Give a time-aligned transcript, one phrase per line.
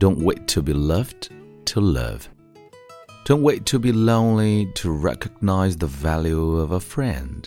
[0.00, 1.28] Don't wait to be loved
[1.66, 2.26] to love.
[3.26, 7.46] Don't wait to be lonely to recognize the value of a friend.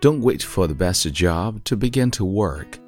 [0.00, 2.78] Don't wait for the best job to begin to work.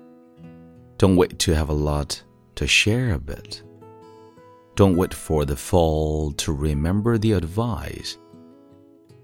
[0.96, 2.22] Don't wait to have a lot
[2.54, 3.62] to share a bit.
[4.76, 8.16] Don't wait for the fall to remember the advice.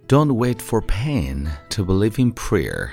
[0.06, 2.92] Don't wait for pain to believe in prayer.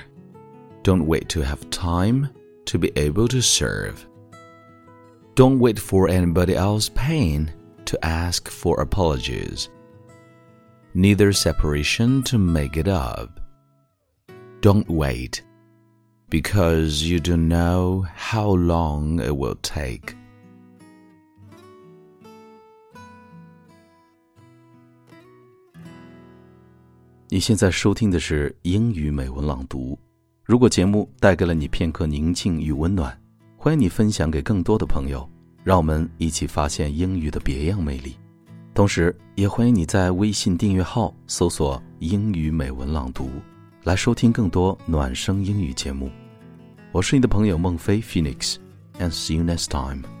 [0.82, 2.30] Don't wait to have time
[2.64, 4.07] to be able to serve.
[5.37, 7.51] Don't wait for anybody else's pain
[7.85, 9.69] to ask for apologies.
[10.93, 13.39] Neither separation to make it up.
[14.61, 15.41] Don't wait,
[16.29, 20.15] because you don't know how long it will take.
[27.29, 29.97] 你现在收听的是英语美文朗读。
[30.43, 33.19] 如果节目带给了你片刻宁静与温暖，
[33.60, 35.28] 欢迎你分享给更多的朋友，
[35.64, 38.16] 让我们一起发现英语的别样魅力。
[38.72, 43.28] 同时，也欢迎你在微信订阅号搜索“英语美文朗读”，
[43.82, 46.08] 来收听更多暖声英语节目。
[46.92, 50.17] 我是你的朋友孟非 Phoenix，and see you next time。